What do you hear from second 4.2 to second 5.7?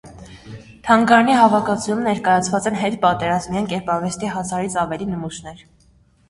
հազարից ավելի նմուշներ։